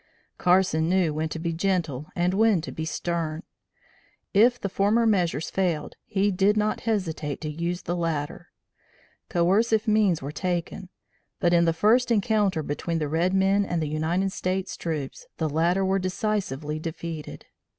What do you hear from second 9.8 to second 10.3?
means